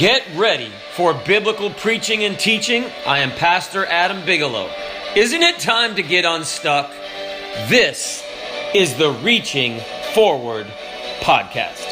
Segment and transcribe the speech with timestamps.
[0.00, 2.86] Get ready for biblical preaching and teaching.
[3.06, 4.70] I am Pastor Adam Bigelow.
[5.14, 6.90] Isn't it time to get unstuck?
[7.68, 8.24] This
[8.74, 9.78] is the Reaching
[10.14, 10.66] Forward
[11.20, 11.86] podcast.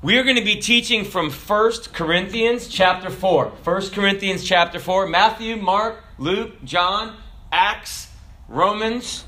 [0.00, 3.48] We are going to be teaching from 1 Corinthians chapter 4.
[3.62, 7.18] 1 Corinthians chapter 4, Matthew, Mark, Luke, John,
[7.52, 8.08] Acts,
[8.48, 9.26] Romans,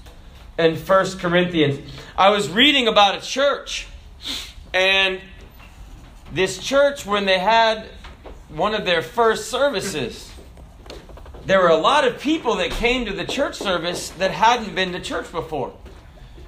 [0.58, 1.80] and First Corinthians.
[2.16, 3.86] I was reading about a church,
[4.72, 5.20] and
[6.32, 7.88] this church, when they had
[8.48, 10.30] one of their first services,
[11.44, 14.92] there were a lot of people that came to the church service that hadn't been
[14.92, 15.74] to church before.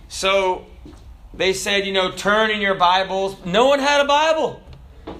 [0.09, 0.67] So
[1.33, 3.45] they said, you know, turn in your Bibles.
[3.45, 4.63] No one had a Bible.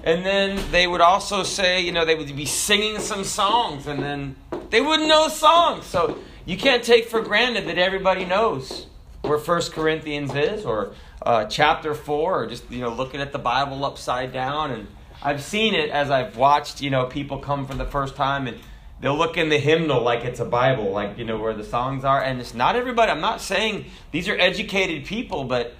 [0.03, 4.01] And then they would also say, you know, they would be singing some songs, and
[4.01, 4.35] then
[4.69, 5.85] they wouldn't know songs.
[5.85, 8.87] So you can't take for granted that everybody knows
[9.21, 13.39] where First Corinthians is, or uh, chapter four, or just you know looking at the
[13.39, 14.71] Bible upside down.
[14.71, 14.87] And
[15.21, 18.59] I've seen it as I've watched, you know, people come for the first time and
[18.99, 22.05] they'll look in the hymnal like it's a Bible, like you know where the songs
[22.05, 22.21] are.
[22.21, 23.11] And it's not everybody.
[23.11, 25.73] I'm not saying these are educated people, but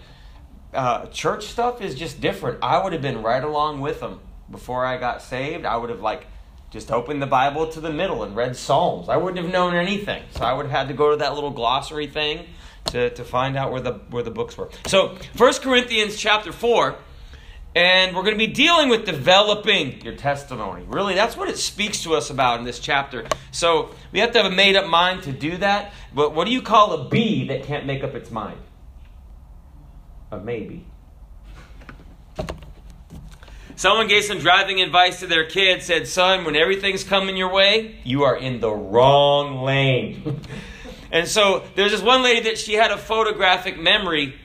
[0.74, 2.60] uh, church stuff is just different.
[2.64, 4.20] I would have been right along with them
[4.50, 5.66] before I got saved.
[5.66, 6.28] I would have like
[6.72, 9.10] just opened the Bible to the middle and read Psalms.
[9.10, 10.24] I wouldn't have known anything.
[10.32, 12.48] So I would have had to go to that little glossary thing
[12.86, 14.70] to, to find out where the where the books were.
[14.88, 16.96] So 1 Corinthians chapter 4,
[17.76, 20.84] and we're going to be dealing with developing your testimony.
[20.88, 23.26] Really, that's what it speaks to us about in this chapter.
[23.52, 25.94] So we have to have a made up mind to do that.
[26.14, 28.60] But what do you call a bee that can't make up its mind?
[30.32, 30.86] A maybe.
[33.78, 37.98] Someone gave some driving advice to their kid, said, Son, when everything's coming your way,
[38.06, 40.40] you are in the wrong lane.
[41.12, 44.36] and so there's this one lady that she had a photographic memory.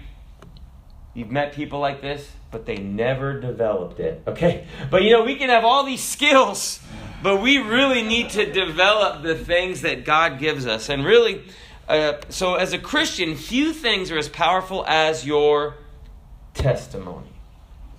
[1.15, 4.21] You've met people like this, but they never developed it.
[4.27, 4.67] Okay?
[4.91, 6.81] But you know, we can have all these skills,
[7.23, 10.89] but we really need to develop the things that God gives us.
[10.89, 11.45] And really,
[11.89, 15.77] uh, so as a Christian, few things are as powerful as your
[16.53, 17.30] testimony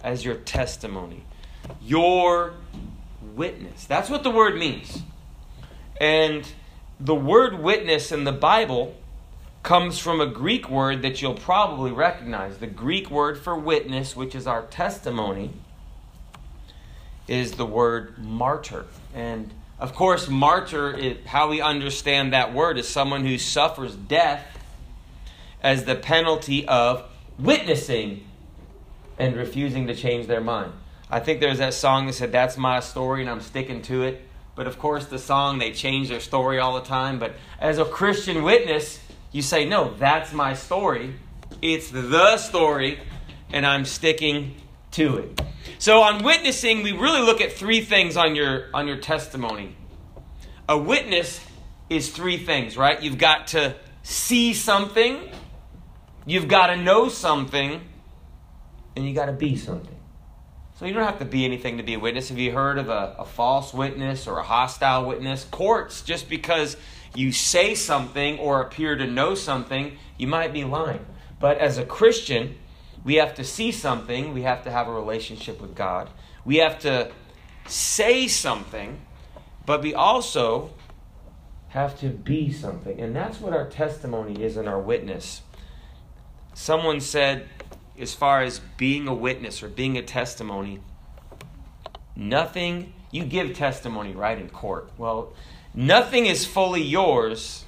[0.04, 1.24] as your testimony,
[1.82, 2.54] your
[3.36, 3.86] witness.
[3.86, 5.02] That's what the word means.
[6.00, 6.48] And
[7.00, 8.96] the word witness in the Bible
[9.64, 12.58] comes from a Greek word that you'll probably recognize.
[12.58, 15.52] The Greek word for witness, which is our testimony,
[17.28, 18.86] is the word martyr.
[19.14, 24.46] And of course, martyr, is, how we understand that word, is someone who suffers death
[25.62, 27.04] as the penalty of
[27.38, 28.26] witnessing
[29.18, 30.74] and refusing to change their mind.
[31.10, 34.26] I think there's that song that said, That's my story and I'm sticking to it.
[34.56, 37.20] But of course, the song, they change their story all the time.
[37.20, 39.00] But as a Christian witness,
[39.32, 41.16] you say, No, that's my story.
[41.62, 43.00] It's the story,
[43.52, 44.56] and I'm sticking
[44.92, 45.42] to it.
[45.80, 49.76] So on witnessing, we really look at three things on your on your testimony.
[50.68, 51.46] A witness
[51.90, 53.02] is three things, right?
[53.02, 55.30] You've got to see something,
[56.26, 57.82] you've got to know something,
[58.96, 59.96] and you got to be something.
[60.78, 62.30] So you don't have to be anything to be a witness.
[62.30, 65.44] Have you heard of a, a false witness or a hostile witness?
[65.44, 66.76] Courts, just because
[67.14, 71.06] you say something or appear to know something, you might be lying.
[71.40, 72.58] But as a Christian,
[73.04, 76.10] we have to see something, we have to have a relationship with God,
[76.46, 77.12] we have to
[77.68, 79.02] say something,
[79.66, 80.74] but we also
[81.70, 83.00] have to be something.
[83.00, 85.42] And that's what our testimony is and our witness.
[86.54, 87.48] Someone said,
[88.02, 90.80] as far as being a witness or being a testimony,
[92.16, 94.90] nothing, you give testimony right in court.
[94.98, 95.34] Well,
[95.74, 97.66] nothing is fully yours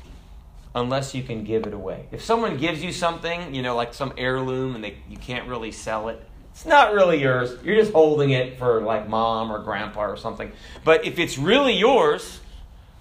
[0.76, 2.08] unless you can give it away.
[2.12, 5.72] If someone gives you something, you know, like some heirloom and they, you can't really
[5.72, 6.22] sell it,
[6.52, 7.58] it's not really yours.
[7.64, 10.52] You're just holding it for like mom or grandpa or something.
[10.84, 12.40] But if it's really yours,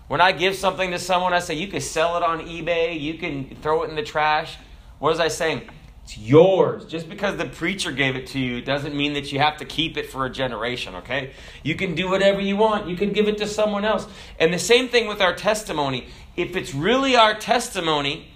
[0.09, 3.15] when I give something to someone, I say, you can sell it on eBay, you
[3.15, 4.57] can throw it in the trash.
[4.99, 5.69] What was I saying?
[6.05, 6.85] It's yours.
[6.85, 9.97] Just because the preacher gave it to you doesn't mean that you have to keep
[9.97, 11.33] it for a generation, okay?
[11.63, 12.89] You can do whatever you want.
[12.89, 14.07] You can give it to someone else.
[14.39, 16.09] And the same thing with our testimony.
[16.37, 18.29] If it's really our testimony,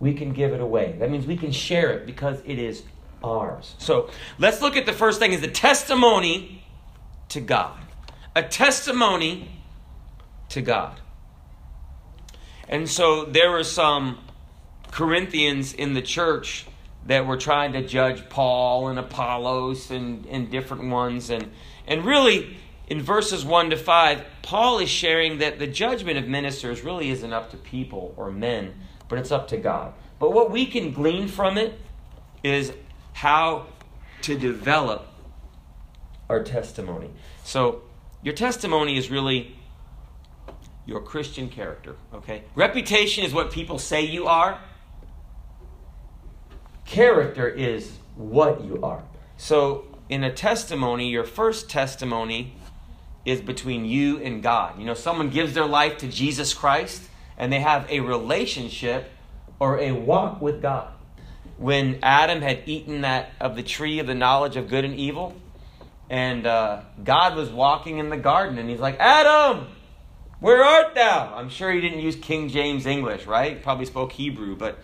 [0.00, 0.96] we can give it away.
[0.98, 2.82] That means we can share it because it is
[3.22, 3.76] ours.
[3.78, 6.64] So let's look at the first thing is the testimony
[7.28, 7.78] to God.
[8.34, 9.62] A testimony
[10.48, 11.00] to God.
[12.68, 14.18] And so there were some
[14.90, 16.66] Corinthians in the church
[17.06, 21.30] that were trying to judge Paul and Apollos and, and different ones.
[21.30, 21.50] And,
[21.86, 22.56] and really,
[22.86, 27.32] in verses 1 to 5, Paul is sharing that the judgment of ministers really isn't
[27.32, 28.74] up to people or men,
[29.08, 29.94] but it's up to God.
[30.18, 31.78] But what we can glean from it
[32.44, 32.72] is
[33.12, 33.66] how
[34.22, 35.08] to develop
[36.28, 37.10] our testimony.
[37.44, 37.82] So,
[38.22, 39.56] your testimony is really
[40.86, 42.44] your Christian character, okay?
[42.54, 44.60] Reputation is what people say you are.
[46.92, 49.02] Character is what you are.
[49.38, 52.52] So, in a testimony, your first testimony
[53.24, 54.78] is between you and God.
[54.78, 57.08] You know, someone gives their life to Jesus Christ
[57.38, 59.10] and they have a relationship
[59.58, 60.92] or a walk with God.
[61.56, 65.34] When Adam had eaten that of the tree of the knowledge of good and evil,
[66.10, 69.66] and uh, God was walking in the garden, and he's like, Adam,
[70.40, 71.34] where art thou?
[71.34, 73.56] I'm sure he didn't use King James English, right?
[73.56, 74.78] He probably spoke Hebrew, but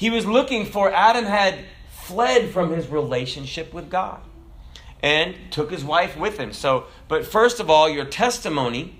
[0.00, 1.58] he was looking for Adam had
[1.90, 4.22] fled from his relationship with God
[5.02, 6.54] and took his wife with him.
[6.54, 8.96] So, but first of all, your testimony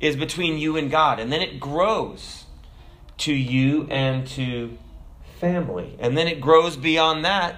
[0.00, 2.46] is between you and God, and then it grows
[3.18, 4.76] to you and to
[5.38, 7.54] family, and then it grows beyond that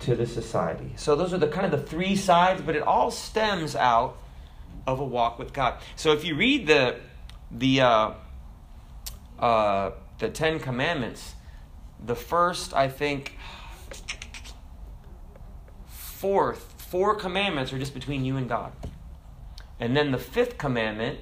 [0.00, 0.94] to the society.
[0.96, 4.16] So those are the kind of the three sides, but it all stems out
[4.84, 5.74] of a walk with God.
[5.94, 6.96] So if you read the
[7.52, 8.10] the uh,
[9.38, 11.36] uh, the Ten Commandments,
[12.04, 13.36] the first I think
[15.86, 18.72] fourth four commandments are just between you and God,
[19.80, 21.18] and then the fifth commandment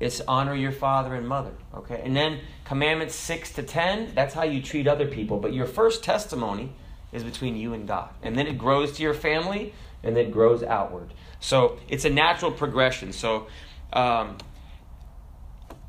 [0.00, 1.52] is honor your father and mother.
[1.74, 5.38] Okay, and then commandments six to ten that's how you treat other people.
[5.38, 6.72] But your first testimony
[7.12, 10.62] is between you and God, and then it grows to your family, and then grows
[10.62, 11.12] outward.
[11.40, 13.12] So it's a natural progression.
[13.12, 13.46] So.
[13.92, 14.38] Um,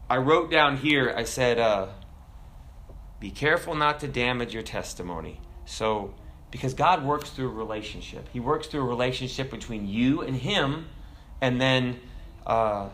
[0.08, 1.88] I wrote down here, I said, uh,
[3.20, 5.40] be careful not to damage your testimony.
[5.66, 6.14] So,
[6.52, 10.88] because God works through a relationship, He works through a relationship between you and Him,
[11.42, 12.00] and then
[12.46, 12.90] uh,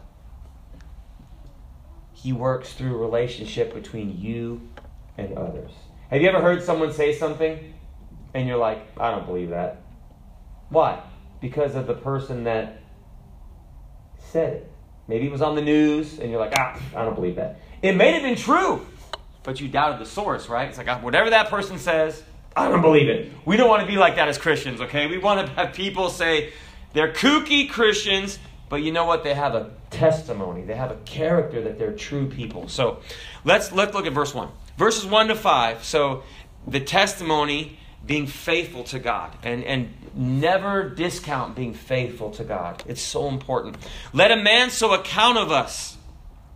[2.13, 4.69] He works through a relationship between you
[5.18, 5.71] and others.
[6.09, 7.73] Have you ever heard someone say something
[8.33, 9.81] and you're like, I don't believe that?
[10.69, 11.01] Why?
[11.39, 12.81] Because of the person that
[14.18, 14.71] said it.
[15.07, 17.59] Maybe it was on the news, and you're like, ah, I don't believe that.
[17.81, 18.85] It may have been true,
[19.43, 20.69] but you doubted the source, right?
[20.69, 22.23] It's like, ah, whatever that person says,
[22.55, 23.31] I don't believe it.
[23.45, 25.07] We don't want to be like that as Christians, okay?
[25.07, 26.51] We want to have people say
[26.93, 28.39] they're kooky Christians,
[28.69, 29.23] but you know what?
[29.23, 32.67] They have a testimony, they have a character that they're true people.
[32.67, 32.99] So
[33.43, 34.49] let's, let's look at verse 1.
[34.77, 35.83] Verses 1 to 5.
[35.83, 36.23] So
[36.67, 42.83] the testimony being faithful to God and, and never discount being faithful to God.
[42.87, 43.77] It's so important.
[44.13, 45.97] Let a man so account of us,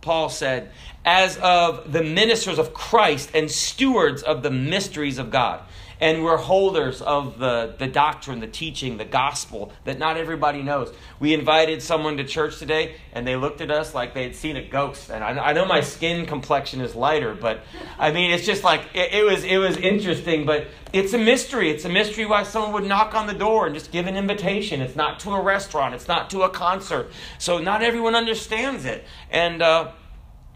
[0.00, 0.72] Paul said,
[1.06, 5.62] as of the ministers of Christ and stewards of the mysteries of God
[6.00, 10.92] and we're holders of the, the doctrine, the teaching, the gospel that not everybody knows.
[11.20, 14.56] We invited someone to church today, and they looked at us like they had seen
[14.56, 15.10] a ghost.
[15.10, 17.60] And I, I know my skin complexion is lighter, but
[17.98, 21.70] I mean, it's just like it, it, was it was interesting, but it's a mystery.
[21.70, 24.82] It's a mystery why someone would knock on the door and just give an invitation.
[24.82, 25.94] It's not to a restaurant.
[25.94, 27.10] It's not to a concert.
[27.38, 29.62] So not everyone understands it, and.
[29.62, 29.92] Uh,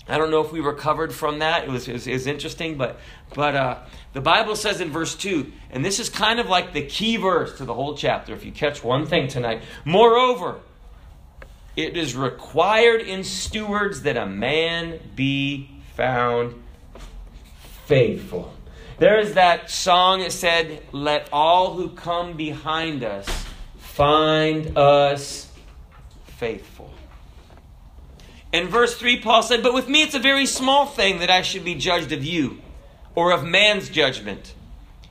[0.08, 1.64] I don't know if we recovered from that.
[1.64, 2.98] It was, it was, it was interesting, but,
[3.34, 3.78] but uh,
[4.12, 7.56] the Bible says in verse 2, and this is kind of like the key verse
[7.58, 9.62] to the whole chapter, if you catch one thing tonight.
[9.84, 10.60] Moreover,
[11.76, 16.60] it is required in stewards that a man be found
[17.84, 18.52] faithful.
[18.98, 23.28] There is that song that said, Let all who come behind us
[23.78, 25.50] find us
[26.26, 26.92] faithful.
[28.52, 31.42] In verse 3, Paul said, But with me it's a very small thing that I
[31.42, 32.60] should be judged of you
[33.14, 34.54] or of man's judgment.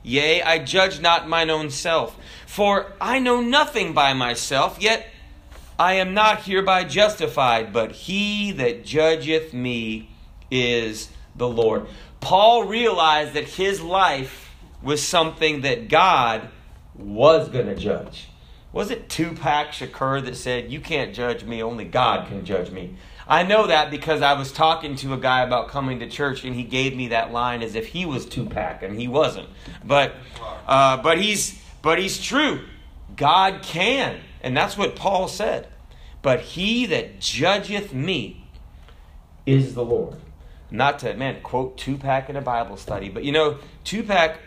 [0.02, 2.16] Yea, I judge not mine own self.
[2.46, 5.06] For I know nothing by myself, yet
[5.78, 10.10] I am not hereby justified, but he that judgeth me
[10.50, 11.86] is the Lord.
[12.20, 14.50] Paul realized that his life
[14.82, 16.48] was something that God
[16.94, 18.28] was going to judge.
[18.72, 22.94] Was it Tupac Shakur that said, You can't judge me, only God can judge me?
[23.30, 26.54] I know that because I was talking to a guy about coming to church, and
[26.54, 29.48] he gave me that line as if he was Tupac, and he wasn't.
[29.84, 30.14] But,
[30.66, 32.64] uh, but he's, but he's true.
[33.16, 35.68] God can, and that's what Paul said.
[36.22, 38.44] But he that judgeth me
[39.46, 40.16] is the Lord.
[40.72, 44.38] Not to man quote Tupac in a Bible study, but you know Tupac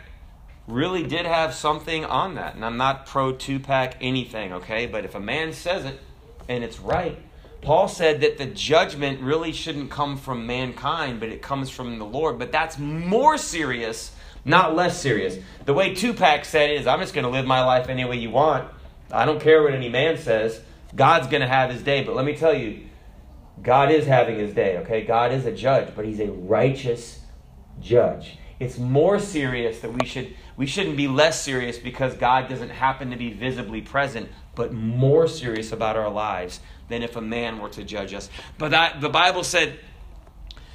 [0.68, 4.88] really did have something on that, and I'm not pro Tupac anything, okay?
[4.88, 6.00] But if a man says it
[6.48, 7.18] and it's right,
[7.64, 12.06] Paul said that the judgment really shouldn't come from mankind, but it comes from the
[12.06, 12.38] Lord.
[12.38, 14.12] But that's more serious,
[14.44, 15.38] not less serious.
[15.66, 18.18] The way Tupac said it is I'm just going to live my life any way
[18.18, 18.70] you want.
[19.12, 20.62] I don't care what any man says.
[20.96, 22.04] God's going to have his day.
[22.04, 22.88] But let me tell you,
[23.62, 25.06] God is having his day, okay?
[25.06, 27.20] God is a judge, but he's a righteous
[27.80, 28.38] judge.
[28.60, 33.10] It's more serious that we should we shouldn't be less serious because God doesn't happen
[33.10, 37.70] to be visibly present, but more serious about our lives than if a man were
[37.70, 38.30] to judge us.
[38.58, 39.80] But the Bible said,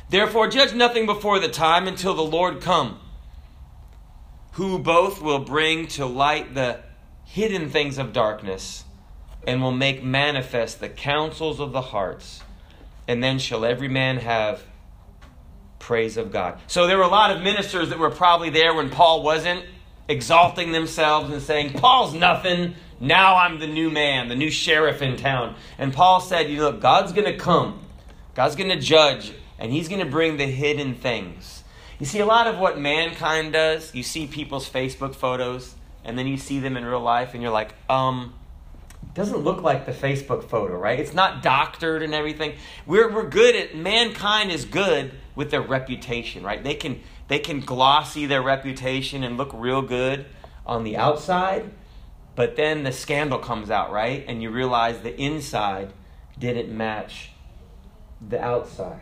[0.09, 2.99] Therefore judge nothing before the time until the Lord come,
[4.53, 6.81] who both will bring to light the
[7.25, 8.85] hidden things of darkness
[9.47, 12.43] and will make manifest the counsels of the hearts.
[13.07, 14.63] And then shall every man have
[15.79, 16.59] praise of God.
[16.67, 19.65] So there were a lot of ministers that were probably there when Paul wasn't,
[20.09, 22.75] exalting themselves and saying, Paul's nothing.
[23.01, 25.55] Now I'm the new man, the new sheriff in town.
[25.79, 27.81] And Paul said, You look, God's going to come,
[28.35, 31.63] God's going to judge, and he's going to bring the hidden things.
[31.99, 35.75] You see, a lot of what mankind does, you see people's Facebook photos,
[36.05, 38.35] and then you see them in real life, and you're like, um,
[39.15, 41.01] doesn't look like the Facebook photo, right?
[41.01, 42.55] It's not doctored and everything.
[42.87, 46.63] We're, we're good at, mankind is good with their reputation, right?
[46.63, 50.27] They can, they can glossy their reputation and look real good
[50.65, 51.71] on the outside,
[52.39, 54.25] but then the scandal comes out, right?
[54.29, 55.93] And you realize the inside
[56.39, 57.33] didn't match
[58.29, 59.01] the outside,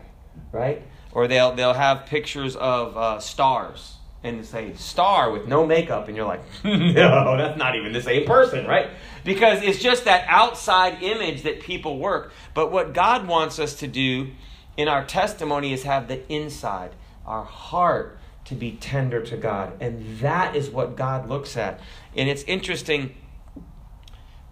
[0.51, 0.81] right?
[1.11, 6.17] Or they'll, they'll have pictures of uh, stars and say star with no makeup, and
[6.17, 8.89] you're like, no, that's not even the same person, right?
[9.23, 12.33] Because it's just that outside image that people work.
[12.55, 14.31] But what God wants us to do
[14.77, 16.89] in our testimony is have the inside,
[17.23, 19.73] our heart, to be tender to God.
[19.79, 21.81] And that is what God looks at.
[22.15, 23.13] And it's interesting,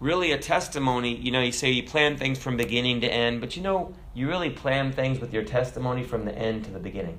[0.00, 3.56] really, a testimony, you know, you say you plan things from beginning to end, but
[3.56, 7.18] you know, you really plan things with your testimony from the end to the beginning.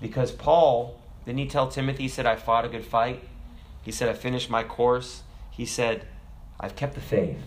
[0.00, 3.22] Because Paul, didn't he tell Timothy, he said, I fought a good fight?
[3.82, 5.22] He said, I finished my course.
[5.50, 6.06] He said,
[6.60, 7.38] I've kept the faith.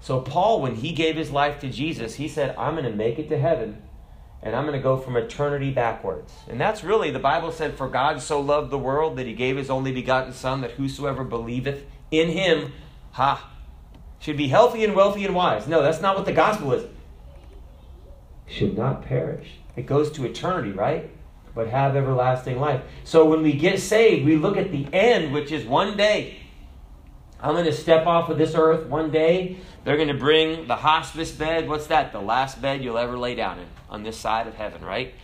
[0.00, 3.18] So, Paul, when he gave his life to Jesus, he said, I'm going to make
[3.18, 3.82] it to heaven
[4.42, 6.32] and I'm going to go from eternity backwards.
[6.48, 9.56] And that's really, the Bible said, For God so loved the world that he gave
[9.56, 12.72] his only begotten Son, that whosoever believeth in him,
[13.12, 13.50] ha,
[14.22, 15.66] should be healthy and wealthy and wise.
[15.66, 16.88] No, that's not what the gospel is.
[18.46, 19.48] Should not perish.
[19.74, 21.10] It goes to eternity, right?
[21.56, 22.82] But have everlasting life.
[23.02, 26.38] So when we get saved, we look at the end, which is one day.
[27.40, 29.56] I'm going to step off of this earth one day.
[29.82, 31.68] They're going to bring the hospice bed.
[31.68, 32.12] What's that?
[32.12, 35.14] The last bed you'll ever lay down in on this side of heaven, right?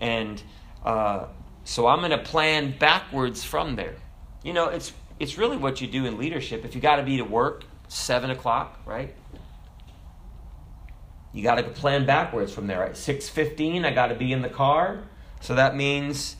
[0.00, 0.42] And
[0.82, 1.26] uh,
[1.64, 3.96] so I'm going to plan backwards from there.
[4.42, 6.64] You know, it's it's really what you do in leadership.
[6.64, 9.14] If you got to be to work seven o'clock, right?
[11.32, 12.80] You got to plan backwards from there.
[12.80, 12.96] Right?
[12.96, 15.04] Six fifteen, I got to be in the car.
[15.40, 16.36] So that means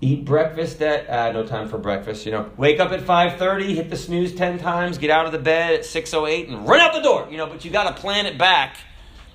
[0.00, 3.88] eat breakfast at uh, no time for breakfast you know wake up at 5.30 hit
[3.88, 7.00] the snooze 10 times get out of the bed at 6.08 and run out the
[7.00, 8.76] door you know but you got to plan it back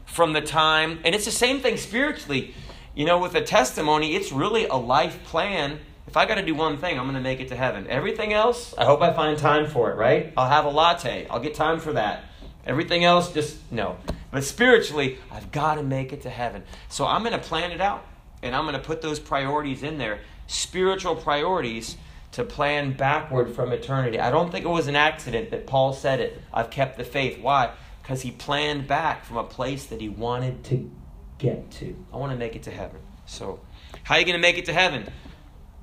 [0.06, 2.54] from the time and it's the same thing spiritually
[2.94, 6.56] you know with a testimony it's really a life plan if i got to do
[6.56, 9.38] one thing i'm going to make it to heaven everything else i hope i find
[9.38, 12.24] time for it right i'll have a latte i'll get time for that
[12.66, 13.98] everything else just no
[14.32, 17.82] but spiritually i've got to make it to heaven so i'm going to plan it
[17.82, 18.06] out
[18.42, 21.98] and i'm going to put those priorities in there spiritual priorities
[22.32, 24.20] to plan backward from eternity.
[24.20, 26.42] I don't think it was an accident that Paul said it.
[26.54, 27.40] I've kept the faith.
[27.40, 27.72] Why?
[28.02, 30.90] Because he planned back from a place that he wanted to
[31.38, 31.96] get to.
[32.14, 33.00] I want to make it to heaven.
[33.26, 33.60] So,
[34.04, 35.08] how are you going to make it to heaven?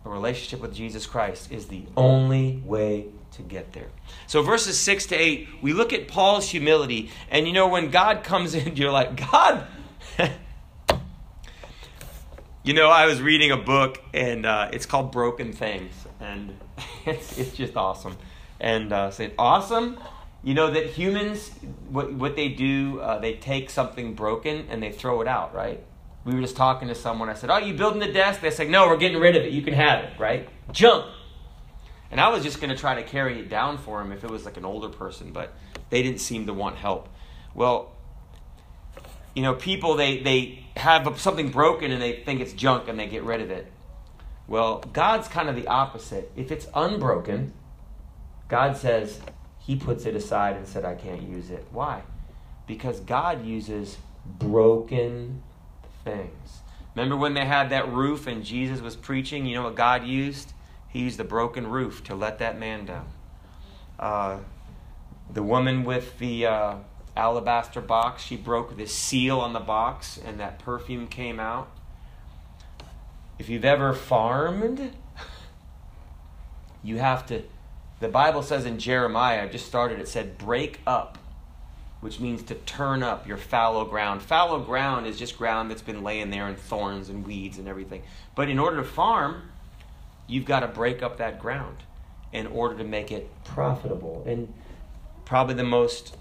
[0.08, 3.90] A relationship with Jesus Christ is the only way to get there.
[4.26, 7.10] So, verses 6 to 8, we look at Paul's humility.
[7.30, 9.66] And you know, when God comes in, you're like, God.
[12.64, 16.54] You know, I was reading a book, and uh, it's called Broken Things, and
[17.06, 18.14] it's, it's just awesome.
[18.60, 19.98] And uh, say, awesome.
[20.42, 21.50] You know that humans,
[21.88, 25.82] what what they do, uh, they take something broken and they throw it out, right?
[26.24, 27.28] We were just talking to someone.
[27.28, 29.52] I said, "Oh, you building the desk?" They said, "No, we're getting rid of it.
[29.52, 30.48] You can have it, right?
[30.72, 31.06] Junk."
[32.10, 34.30] And I was just going to try to carry it down for him if it
[34.30, 35.54] was like an older person, but
[35.90, 37.08] they didn't seem to want help.
[37.54, 37.92] Well,
[39.34, 43.06] you know, people they they have something broken and they think it's junk and they
[43.06, 43.70] get rid of it.
[44.46, 46.32] Well, God's kind of the opposite.
[46.34, 47.52] If it's unbroken,
[48.48, 49.20] God says
[49.58, 51.66] he puts it aside and said I can't use it.
[51.70, 52.02] Why?
[52.66, 55.42] Because God uses broken
[56.10, 56.60] things.
[56.94, 59.46] Remember when they had that roof and Jesus was preaching?
[59.46, 60.52] You know what God used?
[60.88, 63.08] He used the broken roof to let that man down.
[63.98, 64.38] Uh,
[65.32, 66.74] the woman with the uh,
[67.18, 68.22] alabaster box.
[68.22, 71.68] She broke the seal on the box, and that perfume came out.
[73.38, 74.92] If you've ever farmed,
[76.82, 77.42] you have to.
[78.00, 81.18] The Bible says in Jeremiah, I just started, it said, break up,
[82.00, 84.22] which means to turn up your fallow ground.
[84.22, 88.02] Fallow ground is just ground that's been laying there in thorns and weeds and everything.
[88.34, 89.50] But in order to farm,
[90.26, 91.78] you've got to break up that ground
[92.32, 94.22] in order to make it profitable.
[94.26, 94.52] And
[95.24, 96.16] probably the most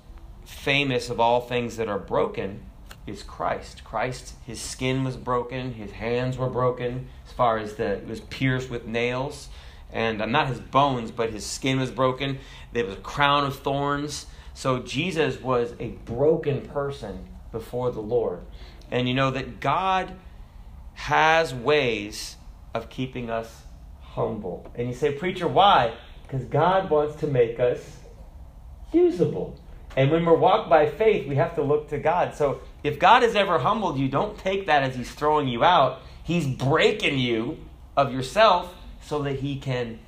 [0.46, 2.62] famous of all things that are broken
[3.06, 3.84] is Christ.
[3.84, 8.20] Christ, his skin was broken, his hands were broken, as far as the it was
[8.22, 9.50] pierced with nails,
[9.92, 12.40] and uh, not his bones, but his skin was broken.
[12.74, 14.26] There was a crown of thorns.
[14.58, 18.40] So Jesus was a broken person before the Lord.
[18.90, 20.14] And you know that God
[20.96, 22.38] has ways
[22.74, 23.62] of keeping us
[24.02, 24.72] humble.
[24.74, 25.94] And you say, Preacher, why?
[26.24, 27.98] Because God wants to make us
[28.92, 29.60] usable.
[29.96, 32.34] And when we're walked by faith, we have to look to God.
[32.34, 36.02] So if God has ever humbled you, don't take that as He's throwing you out.
[36.24, 37.60] He's breaking you
[37.96, 38.74] of yourself
[39.04, 40.00] so that He can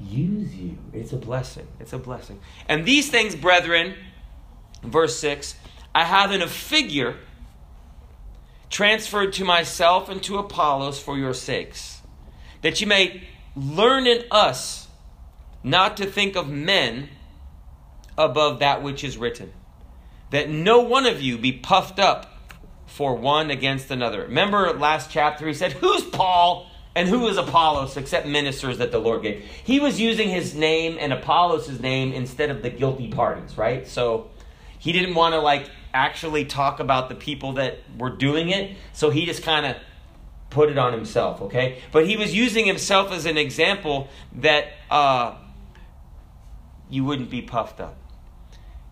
[0.00, 0.78] use you.
[0.92, 1.66] It's a blessing.
[1.78, 2.40] It's a blessing.
[2.68, 3.94] And these things, brethren,
[4.82, 5.54] verse 6,
[5.94, 7.16] I have in a figure
[8.70, 12.00] transferred to myself and to Apollos for your sakes,
[12.62, 14.88] that you may learn in us
[15.62, 17.08] not to think of men
[18.16, 19.52] above that which is written.
[20.30, 22.32] That no one of you be puffed up
[22.86, 24.22] for one against another.
[24.22, 26.69] Remember last chapter, he said, Who's Paul
[27.00, 29.42] and who is Apollos except ministers that the Lord gave?
[29.64, 33.88] He was using his name and Apollos' name instead of the guilty parties, right?
[33.88, 34.28] So
[34.78, 38.76] he didn't want to like actually talk about the people that were doing it.
[38.92, 39.76] So he just kind of
[40.50, 41.80] put it on himself, okay?
[41.90, 45.36] But he was using himself as an example that uh,
[46.90, 47.96] you wouldn't be puffed up.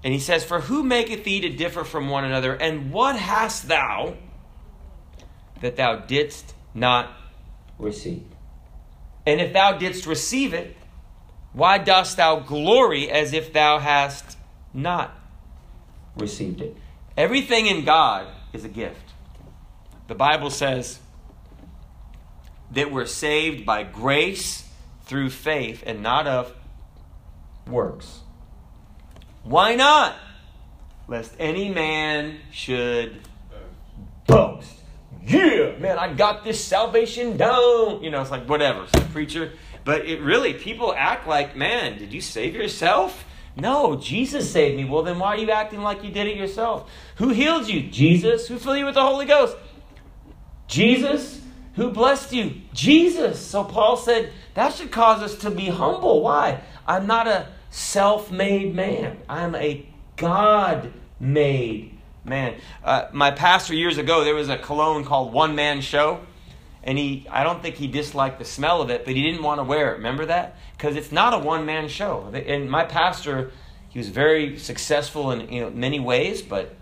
[0.02, 2.54] And he says, For who maketh thee to differ from one another?
[2.54, 4.14] And what hast thou
[5.60, 7.10] that thou didst not
[7.78, 8.24] receive?
[9.26, 10.76] And if thou didst receive it,
[11.52, 14.38] why dost thou glory as if thou hast
[14.72, 15.18] not
[16.16, 16.76] received it?
[17.16, 19.12] Everything in God is a gift.
[20.06, 20.98] The Bible says
[22.70, 24.68] that we're saved by grace
[25.04, 26.54] through faith and not of
[27.66, 28.20] works.
[29.42, 30.14] Why not?
[31.06, 33.20] Lest any man should
[34.26, 34.77] boast.
[35.28, 38.02] Yeah, man, I got this salvation down.
[38.02, 39.52] You know, it's like whatever, preacher.
[39.84, 43.26] But it really, people act like, man, did you save yourself?
[43.54, 44.86] No, Jesus saved me.
[44.86, 46.90] Well, then why are you acting like you did it yourself?
[47.16, 47.82] Who healed you?
[47.90, 48.48] Jesus.
[48.48, 49.56] Who filled you with the Holy Ghost?
[50.66, 51.42] Jesus.
[51.74, 52.62] Who blessed you?
[52.72, 53.38] Jesus.
[53.38, 56.22] So Paul said that should cause us to be humble.
[56.22, 56.62] Why?
[56.86, 59.18] I'm not a self made man.
[59.28, 59.86] I'm a
[60.16, 62.54] God made man.
[62.84, 66.20] Uh, my pastor years ago, there was a cologne called One Man Show.
[66.82, 69.58] And he, I don't think he disliked the smell of it, but he didn't want
[69.58, 69.98] to wear it.
[69.98, 70.56] Remember that?
[70.76, 72.30] Because it's not a one man show.
[72.32, 73.50] And my pastor,
[73.88, 76.76] he was very successful in you know, many ways, but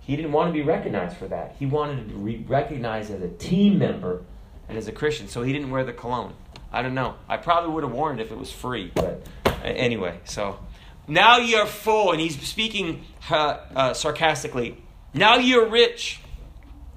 [0.00, 1.54] he didn't want to be recognized for that.
[1.58, 4.22] He wanted to be recognized as a team member
[4.68, 6.34] and as a Christian, so he didn't wear the cologne.
[6.72, 7.16] I don't know.
[7.28, 9.22] I probably would have worn it if it was free, but
[9.64, 10.58] Anyway, so
[11.06, 14.78] now ye are full, and he's speaking uh, uh, sarcastically.
[15.14, 16.20] Now ye are rich.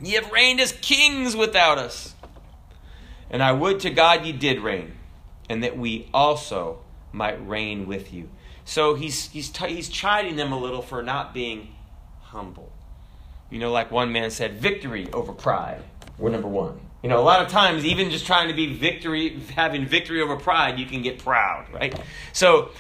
[0.02, 2.14] Ye have reigned as kings without us.
[3.30, 4.94] And I would to God ye did reign,
[5.50, 6.80] and that we also
[7.12, 8.30] might reign with you.
[8.66, 11.76] So he's, he's, t- he's chiding them a little for not being
[12.22, 12.72] humble.
[13.50, 15.82] You know, like one man said, victory over pride.
[16.18, 16.80] We're number one.
[17.04, 20.38] You know, a lot of times, even just trying to be victory, having victory over
[20.38, 22.00] pride, you can get proud, right?
[22.34, 22.72] So,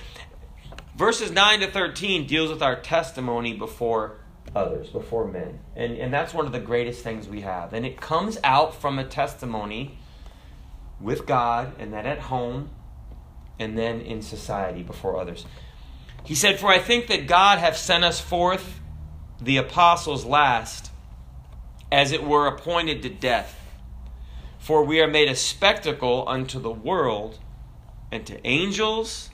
[0.96, 4.18] verses 9 to 13 deals with our testimony before
[4.56, 5.60] others, before men.
[5.76, 7.74] And, and that's one of the greatest things we have.
[7.74, 9.98] And it comes out from a testimony
[11.00, 12.70] with God, and then at home,
[13.60, 15.46] and then in society before others.
[16.24, 18.80] He said, For I think that God hath sent us forth,
[19.42, 20.92] the apostles last,
[21.92, 23.62] as it were appointed to death
[24.66, 27.38] for we are made a spectacle unto the world,
[28.12, 29.30] and to angels,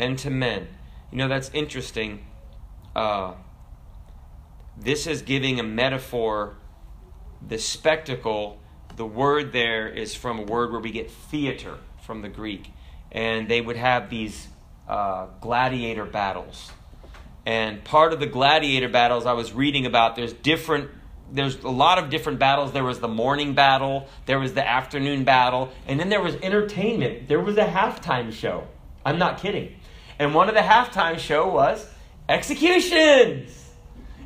[0.00, 0.66] and to men.
[1.12, 2.24] You know, that's interesting.
[2.96, 3.34] Uh,
[4.76, 6.56] this is giving a metaphor.
[7.46, 8.58] The spectacle,
[8.96, 12.72] the word there is from a word where we get theater from the Greek.
[13.12, 14.48] And they would have these
[14.88, 16.72] uh, gladiator battles.
[17.44, 20.90] And part of the gladiator battles I was reading about, there's different
[21.32, 22.72] there's a lot of different battles.
[22.72, 27.28] There was the morning battle, there was the afternoon battle, and then there was entertainment.
[27.28, 28.66] There was a halftime show.
[29.04, 29.76] I'm not kidding.
[30.20, 31.88] And one of the halftime show was
[32.28, 33.70] executions.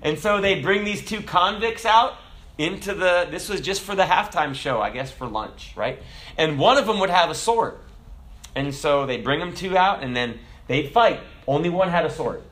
[0.02, 2.16] And so they bring these two convicts out
[2.58, 6.02] into the this was just for the halftime show, I guess for lunch, right?
[6.36, 7.78] And one of them would have a sword.
[8.56, 11.20] And so they bring them two out and then they'd fight.
[11.46, 12.42] Only one had a sword.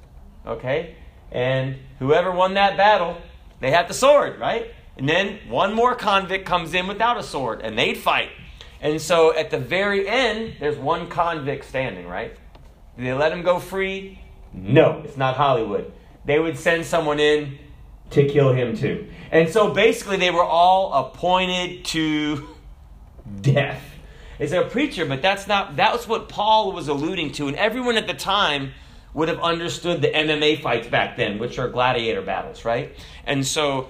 [0.46, 0.94] Okay?
[1.32, 3.18] And whoever won that battle
[3.58, 4.72] they had the sword, right?
[4.96, 8.30] And then one more convict comes in without a sword, and they'd fight.
[8.80, 12.36] And so at the very end, there's one convict standing, right?
[13.02, 14.20] Do they let him go free?
[14.52, 15.92] No, it's not Hollywood.
[16.24, 17.58] They would send someone in
[18.10, 19.08] to kill him too.
[19.32, 22.48] And so basically, they were all appointed to
[23.40, 23.82] death.
[24.38, 27.48] It's a preacher, but that's not, that's what Paul was alluding to.
[27.48, 28.70] And everyone at the time
[29.14, 32.94] would have understood the MMA fights back then, which are gladiator battles, right?
[33.26, 33.88] And so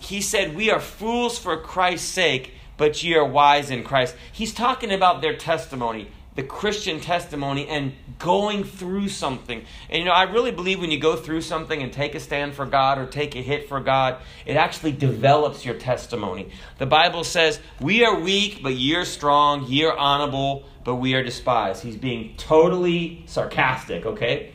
[0.00, 4.16] he said, We are fools for Christ's sake, but ye are wise in Christ.
[4.32, 9.64] He's talking about their testimony, the Christian testimony, and going through something.
[9.90, 12.54] And you know, I really believe when you go through something and take a stand
[12.54, 16.52] for God or take a hit for God, it actually develops your testimony.
[16.78, 21.82] The Bible says, We are weak, but you're strong, you're honorable, but we are despised.
[21.82, 24.54] He's being totally sarcastic, okay?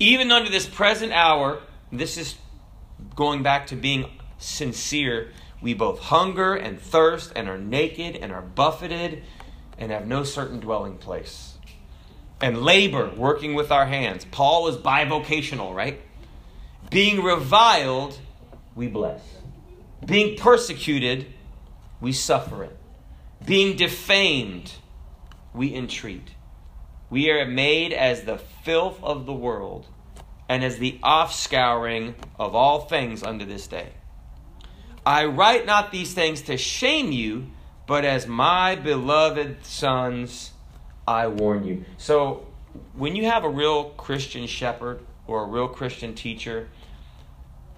[0.00, 1.60] Even under this present hour,
[1.92, 2.34] this is
[3.14, 5.30] going back to being sincere,
[5.62, 9.22] we both hunger and thirst and are naked and are buffeted
[9.78, 11.54] and have no certain dwelling place.
[12.40, 14.26] And labor, working with our hands.
[14.30, 16.00] Paul was bivocational, right?
[16.90, 18.18] Being reviled,
[18.74, 19.22] we bless.
[20.04, 21.26] Being persecuted,
[22.00, 22.76] we suffer it.
[23.44, 24.72] Being defamed,
[25.54, 26.30] we entreat.
[27.08, 29.86] We are made as the filth of the world
[30.48, 33.92] and as the offscouring of all things unto this day.
[35.04, 37.50] I write not these things to shame you,
[37.86, 40.52] but as my beloved sons,
[41.06, 41.84] I warn you.
[41.98, 42.46] So,
[42.94, 46.68] when you have a real Christian shepherd or a real Christian teacher,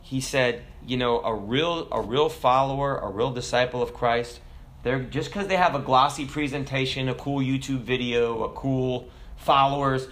[0.03, 4.41] he said, you know, a real a real follower, a real disciple of Christ,
[4.83, 10.09] they're just because they have a glossy presentation, a cool YouTube video, a cool followers,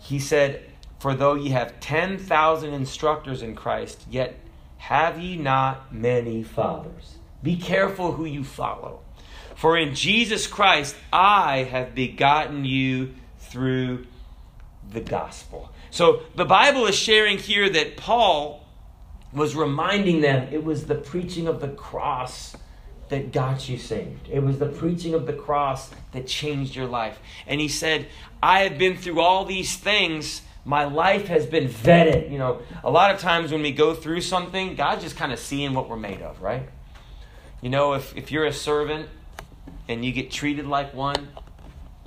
[0.00, 0.62] he said,
[0.98, 4.38] For though ye have 10,000 instructors in Christ, yet
[4.78, 7.16] have ye not many fathers.
[7.42, 9.00] Be careful who you follow.
[9.56, 14.06] For in Jesus Christ I have begotten you through
[14.92, 15.72] the gospel.
[15.90, 18.66] So the Bible is sharing here that Paul
[19.32, 22.56] was reminding them it was the preaching of the cross
[23.08, 24.28] that got you saved.
[24.30, 27.18] It was the preaching of the cross that changed your life.
[27.46, 28.08] And he said,
[28.42, 30.42] I have been through all these things.
[30.64, 32.30] My life has been vetted.
[32.30, 35.38] You know, a lot of times when we go through something, God's just kind of
[35.38, 36.68] seeing what we're made of, right?
[37.62, 39.08] You know, if, if you're a servant
[39.88, 41.28] and you get treated like one,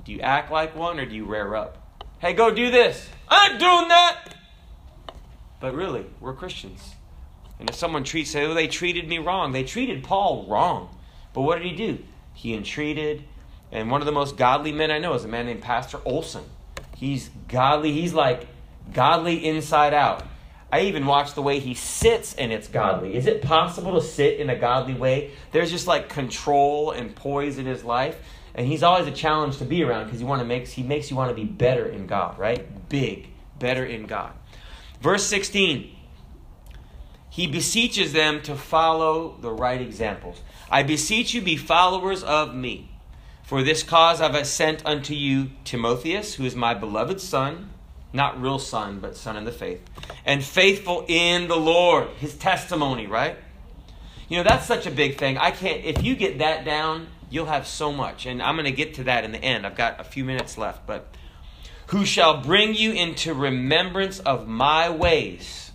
[0.04, 1.78] do you act like one or do you rear up?
[2.18, 3.08] Hey, go do this.
[3.28, 4.34] I'm doing that.
[5.60, 6.94] But really, we're Christians.
[7.58, 10.96] And if someone treats, say, oh, they treated me wrong, they treated Paul wrong.
[11.32, 11.98] But what did he do?
[12.34, 13.24] He entreated.
[13.70, 16.44] And one of the most godly men I know is a man named Pastor Olson.
[16.96, 17.92] He's godly.
[17.92, 18.48] He's like
[18.92, 20.24] godly inside out.
[20.72, 23.16] I even watch the way he sits and it's godly.
[23.16, 25.32] Is it possible to sit in a godly way?
[25.52, 28.18] There's just like control and poise in his life.
[28.54, 31.10] And he's always a challenge to be around because he want to makes he makes
[31.10, 32.88] you want to be better in God, right?
[32.88, 33.28] Big,
[33.58, 34.32] better in God.
[35.00, 35.96] Verse 16
[37.30, 40.42] he beseeches them to follow the right examples.
[40.68, 42.90] I beseech you, be followers of me.
[43.44, 47.70] For this cause I have sent unto you Timotheus, who is my beloved son,
[48.12, 49.82] not real son, but son in the faith,
[50.24, 52.08] and faithful in the Lord.
[52.18, 53.36] His testimony, right?
[54.28, 55.38] You know, that's such a big thing.
[55.38, 58.26] I can't, if you get that down, you'll have so much.
[58.26, 59.66] And I'm going to get to that in the end.
[59.66, 60.86] I've got a few minutes left.
[60.86, 61.14] But
[61.88, 65.70] who shall bring you into remembrance of my ways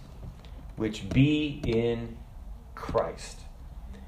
[0.76, 2.18] which be in
[2.74, 3.40] Christ.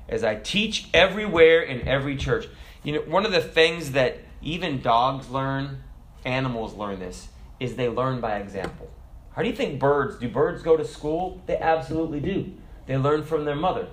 [0.07, 2.47] As I teach everywhere in every church.
[2.83, 5.83] You know, one of the things that even dogs learn,
[6.23, 7.27] animals learn this,
[7.59, 8.89] is they learn by example.
[9.33, 11.41] How do you think birds, do birds go to school?
[11.45, 12.53] They absolutely do.
[12.85, 13.87] They learn from their mother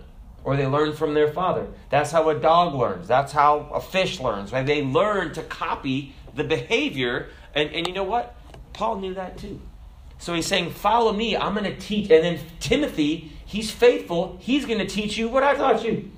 [0.44, 1.66] or they learn from their father.
[1.90, 3.09] That's how a dog learns.
[3.09, 4.53] That's how a fish learns.
[4.53, 4.64] Right?
[4.64, 7.31] They learn to copy the behavior.
[7.55, 8.37] And, and you know what?
[8.72, 9.61] Paul knew that too.
[10.18, 12.11] So he's saying, Follow me, I'm going to teach.
[12.11, 16.11] And then Timothy, he's faithful, he's going to teach you what I taught you.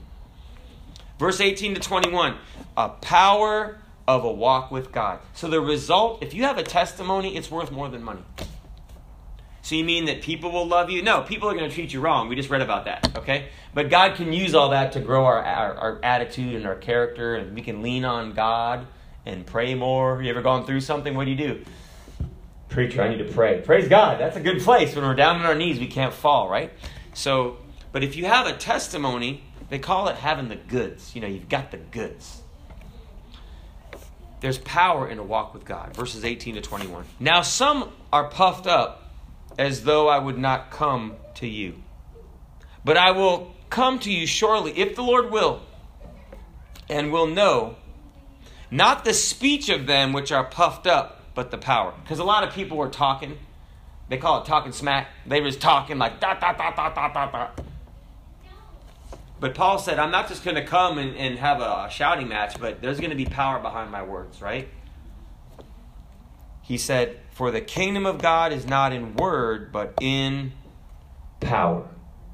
[1.19, 2.37] Verse 18 to 21
[2.77, 5.19] a power of a walk with God.
[5.35, 8.23] So the result, if you have a testimony, it's worth more than money.
[9.63, 11.03] So you mean that people will love you?
[11.03, 12.29] No, people are going to treat you wrong.
[12.29, 13.49] We just read about that, okay?
[13.75, 17.35] But God can use all that to grow our, our, our, attitude and our character,
[17.35, 18.87] and we can lean on God
[19.25, 20.23] and pray more.
[20.23, 21.17] You ever gone through something?
[21.17, 21.65] What do you do?
[22.69, 23.61] Preacher, I need to pray.
[23.61, 24.21] Praise God.
[24.21, 24.95] That's a good place.
[24.95, 26.73] When we're down on our knees, we can't fall, right?
[27.13, 27.57] So,
[27.91, 31.13] but if you have a testimony, they call it having the goods.
[31.17, 32.43] You know, you've got the goods.
[34.47, 35.97] There's power in a walk with God.
[35.97, 37.05] Verses 18 to 21.
[37.19, 39.11] Now, some are puffed up
[39.59, 41.83] as though I would not come to you.
[42.85, 45.63] But I will come to you shortly, if the Lord will,
[46.89, 47.75] and will know
[48.71, 51.93] not the speech of them which are puffed up, but the power.
[52.05, 53.39] Because a lot of people were talking.
[54.09, 55.09] They call it talking smack.
[55.27, 57.49] They was talking like da da da da da da da.
[59.39, 62.59] But Paul said, I'm not just going to come and, and have a, shouting match,
[62.59, 64.69] but there's going to be power behind my words, right?
[66.63, 70.53] He said, For the kingdom of God is not in word, but in
[71.41, 71.87] power.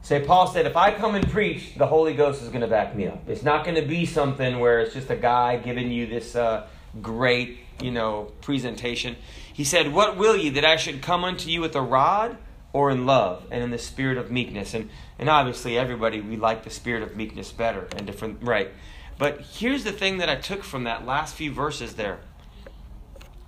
[0.02, 2.96] Say, Paul said, if I come and preach, the Holy Ghost is going to back
[2.96, 3.28] me up.
[3.28, 6.66] It's not going to be something where it's just a guy giving you this uh,
[7.00, 9.14] great, you know, presentation.
[9.52, 12.36] He said, What will ye that I should come unto you with a rod
[12.72, 14.74] or in love and in the spirit of meekness?
[14.74, 18.70] And, and obviously, everybody, we like the spirit of meekness better and different, right?
[19.18, 22.20] But here's the thing that I took from that last few verses there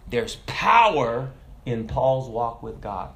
[0.06, 1.32] there's power
[1.66, 3.10] in Paul's walk with God.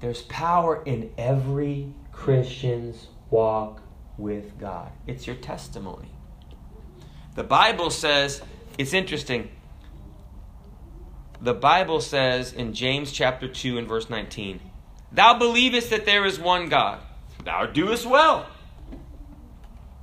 [0.00, 3.82] There's power in every Christian's walk
[4.16, 4.92] with God.
[5.06, 6.08] It's your testimony.
[7.34, 8.42] The Bible says,
[8.78, 9.50] it's interesting.
[11.40, 14.60] The Bible says in James chapter 2 and verse 19,
[15.12, 17.00] Thou believest that there is one God.
[17.44, 18.46] Thou doest well.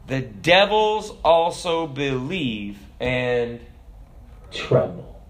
[0.08, 3.60] The devils also believe and
[4.52, 5.22] tremble.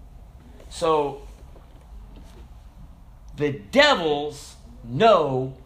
[0.70, 1.22] So,
[3.36, 5.56] the devils know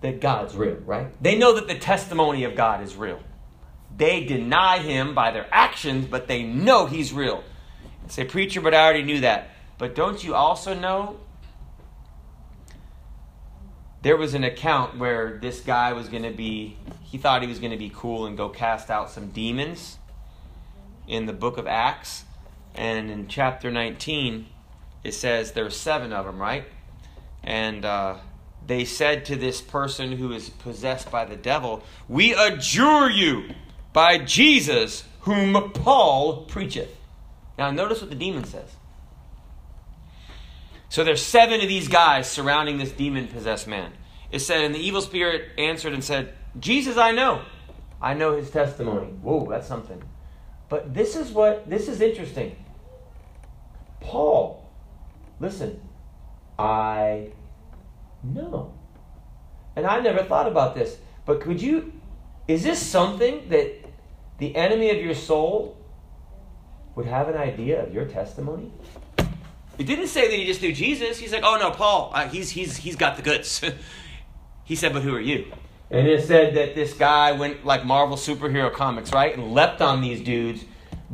[0.00, 1.06] that God's real, right?
[1.22, 3.20] They know that the testimony of God is real.
[3.96, 7.44] They deny him by their actions, but they know he's real.
[8.04, 9.50] You say, preacher, but I already knew that.
[9.78, 11.20] But don't you also know?
[14.04, 17.58] There was an account where this guy was going to be, he thought he was
[17.58, 19.96] going to be cool and go cast out some demons
[21.08, 22.24] in the book of Acts.
[22.74, 24.44] And in chapter 19,
[25.04, 26.66] it says there's seven of them, right?
[27.42, 28.16] And uh,
[28.66, 33.54] they said to this person who is possessed by the devil, We adjure you
[33.94, 36.90] by Jesus whom Paul preacheth.
[37.56, 38.68] Now, notice what the demon says.
[40.94, 43.90] So there's seven of these guys surrounding this demon possessed man.
[44.30, 47.42] It said, And the evil spirit answered and said, Jesus I know.
[48.00, 49.08] I know his testimony.
[49.08, 50.00] Whoa, that's something.
[50.68, 52.54] But this is what, this is interesting.
[53.98, 54.70] Paul,
[55.40, 55.80] listen,
[56.60, 57.32] I
[58.22, 58.72] know.
[59.74, 60.96] And I never thought about this.
[61.26, 61.92] But could you,
[62.46, 63.84] is this something that
[64.38, 65.76] the enemy of your soul
[66.94, 68.70] would have an idea of your testimony?
[69.78, 71.18] It didn't say that he just knew Jesus.
[71.18, 73.62] He's like, oh no, Paul, uh, he's, he's, he's got the goods.
[74.64, 75.52] he said, but who are you?
[75.90, 79.36] And it said that this guy went like Marvel superhero comics, right?
[79.36, 80.64] And leapt on these dudes,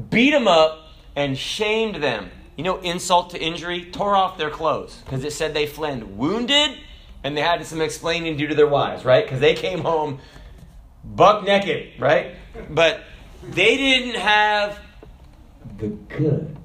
[0.09, 2.31] beat them up, and shamed them.
[2.57, 6.79] You know, insult to injury, tore off their clothes because it said they fled wounded
[7.25, 9.25] and they had some explaining due to their wives, right?
[9.25, 10.19] Because they came home
[11.05, 12.35] buck naked, right?
[12.69, 13.03] But
[13.43, 14.79] they didn't have
[15.79, 16.60] the goods.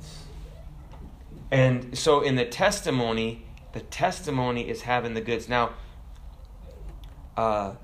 [1.51, 5.47] And so in the testimony, the testimony is having the goods.
[5.47, 5.73] Now,
[7.37, 7.75] uh,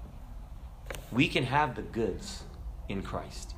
[1.11, 2.43] we can have the goods
[2.87, 3.53] in Christ.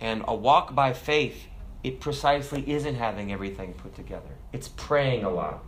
[0.00, 1.46] And a walk by faith,
[1.82, 4.36] it precisely isn't having everything put together.
[4.52, 5.64] It's praying a lot.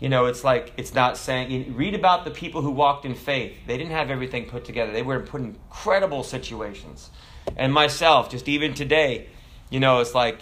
[0.00, 3.14] You know, it's like, it's not saying, you read about the people who walked in
[3.14, 3.54] faith.
[3.66, 7.10] They didn't have everything put together, they were put in incredible situations.
[7.56, 9.28] And myself, just even today,
[9.70, 10.40] you know, it's like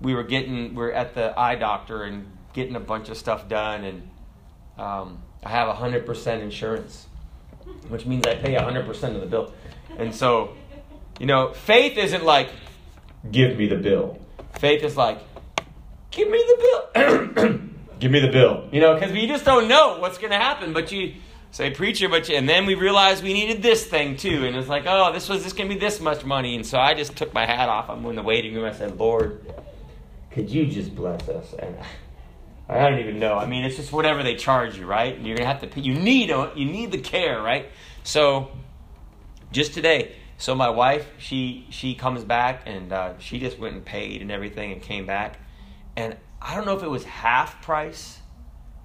[0.00, 3.48] we were getting, we are at the eye doctor and getting a bunch of stuff
[3.48, 4.10] done, and
[4.78, 7.06] um, I have 100% insurance,
[7.88, 9.52] which means I pay 100% of the bill.
[9.98, 10.54] And so,
[11.18, 12.50] you know, faith isn't like,
[13.30, 14.18] give me the bill.
[14.58, 15.18] Faith is like,
[16.10, 17.58] give me the bill.
[18.00, 18.68] give me the bill.
[18.72, 20.72] You know, because we just don't know what's going to happen.
[20.72, 21.14] But you
[21.50, 24.46] say, preacher, but you, and then we realized we needed this thing too.
[24.46, 26.54] And it's like, oh, this was this to be this much money.
[26.54, 27.88] And so I just took my hat off.
[27.88, 28.64] I'm in the waiting room.
[28.64, 29.40] I said, Lord,
[30.36, 31.54] could you just bless us?
[31.58, 31.74] And
[32.68, 33.38] I don't even know.
[33.38, 35.18] I mean, it's just whatever they charge you, right?
[35.18, 35.66] You're gonna have to.
[35.66, 35.80] Pay.
[35.80, 37.70] You need you need the care, right?
[38.04, 38.50] So,
[39.50, 43.84] just today, so my wife, she she comes back and uh, she just went and
[43.84, 45.38] paid and everything and came back,
[45.96, 48.20] and I don't know if it was half price,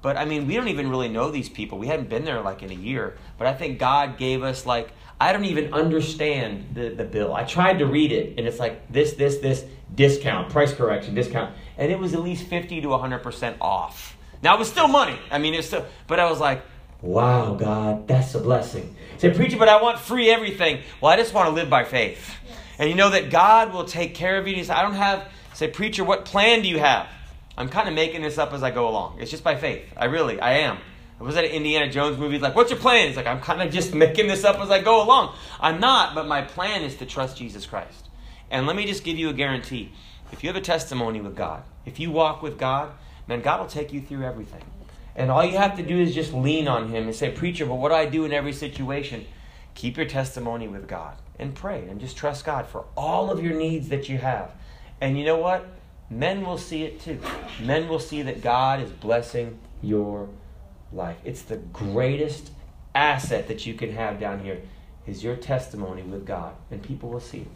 [0.02, 1.78] but I mean, we don't even really know these people.
[1.78, 4.94] We hadn't been there like in a year, but I think God gave us like
[5.22, 7.36] I don't even understand the, the bill.
[7.36, 11.54] I tried to read it, and it's like this, this, this discount, price correction, discount,
[11.78, 14.18] and it was at least fifty to hundred percent off.
[14.42, 15.20] Now it was still money.
[15.30, 16.64] I mean, it's still, but I was like,
[17.04, 18.96] wow, God, that's a blessing.
[19.20, 20.82] Say, preacher, but I want free everything.
[21.00, 22.34] Well, I just want to live by faith,
[22.80, 24.54] and you know that God will take care of you.
[24.54, 25.30] And he said, I don't have.
[25.54, 27.08] Say, preacher, what plan do you have?
[27.56, 29.20] I'm kind of making this up as I go along.
[29.22, 29.84] It's just by faith.
[29.96, 30.80] I really, I am.
[31.22, 32.34] Was at an Indiana Jones movie.
[32.34, 33.08] He's like, what's your plan?
[33.08, 35.36] He's like, I'm kind of just making this up as I go along.
[35.60, 38.10] I'm not, but my plan is to trust Jesus Christ.
[38.50, 39.92] And let me just give you a guarantee.
[40.32, 42.92] if you have a testimony with God, if you walk with God,
[43.28, 44.64] man, God will take you through everything.
[45.16, 47.76] And all you have to do is just lean on Him and say, Preacher, but
[47.76, 49.26] what do I do in every situation?
[49.76, 53.54] Keep your testimony with God and pray and just trust God for all of your
[53.54, 54.52] needs that you have.
[55.00, 55.68] And you know what?
[56.10, 57.20] Men will see it too.
[57.62, 60.30] Men will see that God is blessing your
[60.94, 61.18] life.
[61.24, 62.52] It's the greatest
[62.94, 64.62] asset that you can have down here
[65.08, 67.48] is your testimony with God, and people will see it.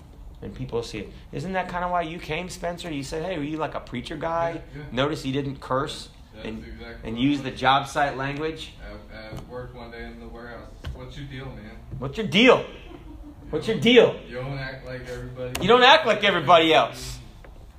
[0.42, 1.10] And people will see it.
[1.32, 2.92] Isn't that kind of why you came, Spencer?
[2.92, 4.84] You said, "Hey, were you like a preacher guy?" Yeah, yeah.
[4.92, 8.74] Notice he didn't curse That's and, exactly and use the job site language.
[8.84, 10.68] I, I worked one day in the warehouse.
[10.94, 11.72] What's your deal, man?
[11.98, 12.66] What's your deal?
[13.50, 14.20] What's your deal?
[14.28, 15.62] You don't act like everybody.
[15.62, 17.20] You don't act like everybody else.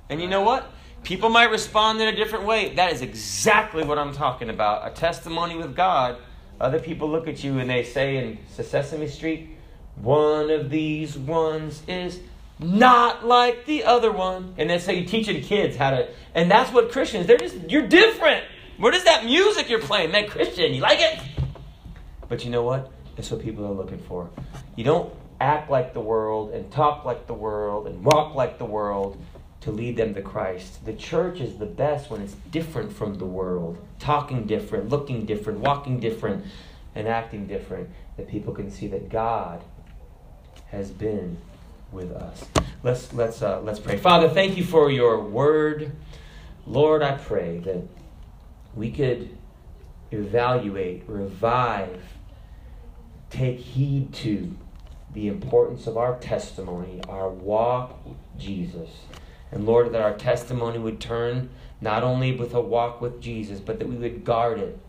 [0.09, 0.71] And you know what?
[1.03, 2.73] People might respond in a different way.
[2.75, 4.91] That is exactly what I'm talking about.
[4.91, 6.17] A testimony with God.
[6.59, 9.49] Other people look at you and they say in Sesame Street,
[9.95, 12.19] one of these ones is
[12.59, 14.55] not like the other one.
[14.57, 16.09] And that's how you're teaching kids how to.
[16.35, 18.43] And that's what Christians, they're just, you're different.
[18.77, 20.11] What is that music you're playing?
[20.11, 21.19] Man, Christian, you like it?
[22.27, 22.91] But you know what?
[23.15, 24.29] That's what people are looking for.
[24.75, 28.65] You don't act like the world and talk like the world and walk like the
[28.65, 29.21] world
[29.67, 30.85] to lead them to Christ.
[30.85, 35.59] The church is the best when it's different from the world, talking different, looking different,
[35.59, 36.45] walking different,
[36.95, 39.61] and acting different, that people can see that God
[40.67, 41.37] has been
[41.91, 42.45] with us.
[42.81, 43.97] Let's let's uh, let's pray.
[43.97, 45.91] Father, thank you for your word.
[46.65, 47.83] Lord, I pray that
[48.73, 49.37] we could
[50.11, 52.03] evaluate, revive,
[53.29, 54.55] take heed to
[55.13, 58.89] the importance of our testimony, our walk with Jesus.
[59.51, 63.79] And Lord, that our testimony would turn not only with a walk with Jesus, but
[63.79, 64.79] that we would guard it.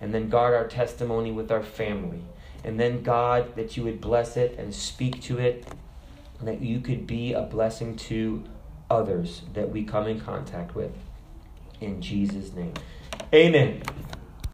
[0.00, 2.22] And then guard our testimony with our family.
[2.64, 5.66] And then, God, that you would bless it and speak to it.
[6.38, 8.44] And that you could be a blessing to
[8.90, 10.92] others that we come in contact with.
[11.80, 12.74] In Jesus' name.
[13.32, 13.82] Amen.